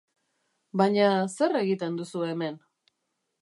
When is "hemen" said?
2.31-2.59